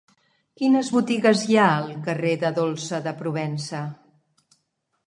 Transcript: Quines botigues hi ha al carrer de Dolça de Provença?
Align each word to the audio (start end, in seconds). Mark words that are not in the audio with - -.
Quines 0.61 0.87
botigues 0.95 1.43
hi 1.51 1.57
ha 1.57 1.67
al 1.75 1.93
carrer 2.09 2.33
de 2.45 2.53
Dolça 2.59 3.05
de 3.11 3.15
Provença? 3.21 3.85